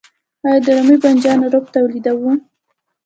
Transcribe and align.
آیا 0.45 0.59
د 0.65 0.67
رومي 0.77 0.97
بانجان 1.03 1.39
رب 1.53 1.65
تولیدوو؟ 1.75 2.31